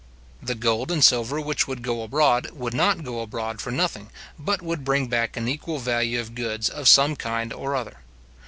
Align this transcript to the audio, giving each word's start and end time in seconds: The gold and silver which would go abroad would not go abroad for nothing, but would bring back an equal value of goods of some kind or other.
The 0.41 0.55
gold 0.55 0.89
and 0.89 1.03
silver 1.03 1.39
which 1.39 1.67
would 1.67 1.83
go 1.83 2.01
abroad 2.01 2.49
would 2.53 2.73
not 2.73 3.03
go 3.03 3.19
abroad 3.21 3.61
for 3.61 3.69
nothing, 3.69 4.09
but 4.39 4.63
would 4.63 4.83
bring 4.83 5.05
back 5.05 5.37
an 5.37 5.47
equal 5.47 5.77
value 5.77 6.19
of 6.19 6.33
goods 6.33 6.69
of 6.69 6.87
some 6.87 7.15
kind 7.15 7.53
or 7.53 7.75
other. 7.75 7.97